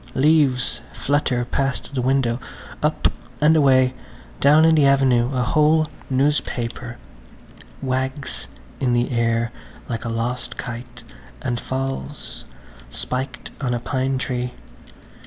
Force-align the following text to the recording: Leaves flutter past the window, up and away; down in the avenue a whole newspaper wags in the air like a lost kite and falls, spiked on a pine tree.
Leaves 0.15 0.79
flutter 0.93 1.45
past 1.45 1.93
the 1.93 2.01
window, 2.01 2.39
up 2.81 3.09
and 3.39 3.55
away; 3.55 3.93
down 4.39 4.65
in 4.65 4.73
the 4.73 4.83
avenue 4.83 5.31
a 5.31 5.43
whole 5.43 5.85
newspaper 6.09 6.97
wags 7.83 8.47
in 8.79 8.93
the 8.93 9.11
air 9.11 9.51
like 9.87 10.03
a 10.03 10.09
lost 10.09 10.57
kite 10.57 11.03
and 11.39 11.59
falls, 11.59 12.45
spiked 12.89 13.51
on 13.63 13.75
a 13.75 13.79
pine 13.79 14.17
tree. 14.17 14.53